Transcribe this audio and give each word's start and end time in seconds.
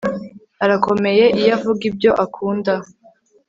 Arakomeye 0.63 1.25
iyo 1.39 1.49
avuga 1.57 1.81
ibyo 1.89 2.11
akunda 2.25 2.73